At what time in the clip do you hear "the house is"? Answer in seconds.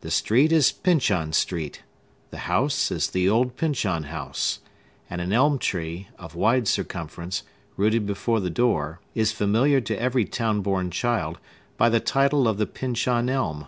2.30-3.08